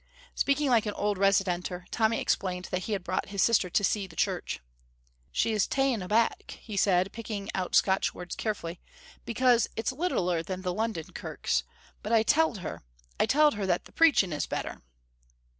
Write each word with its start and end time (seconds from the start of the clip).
Speaking 0.33 0.67
like 0.71 0.87
an 0.87 0.95
old 0.95 1.19
residenter, 1.19 1.85
Tommy 1.91 2.19
explained 2.19 2.69
that 2.71 2.85
he 2.85 2.93
had 2.93 3.03
brought 3.03 3.29
his 3.29 3.43
sister 3.43 3.69
to 3.69 3.83
see 3.83 4.07
the 4.07 4.15
church, 4.15 4.59
"She's 5.31 5.67
ta'en 5.67 6.01
aback," 6.01 6.57
he 6.59 6.75
said, 6.75 7.11
picking 7.11 7.49
out 7.53 7.75
Scotch 7.75 8.11
words 8.11 8.35
carefully, 8.35 8.79
"because 9.25 9.67
it's 9.75 9.91
littler 9.91 10.41
than 10.41 10.63
the 10.63 10.73
London 10.73 11.11
kirks, 11.13 11.63
but 12.01 12.11
I 12.11 12.23
telled 12.23 12.57
her 12.65 12.81
I 13.19 13.27
telled 13.27 13.53
her 13.53 13.67
that 13.67 13.85
the 13.85 13.91
preaching 13.91 14.33
is 14.33 14.47
better." 14.47 14.81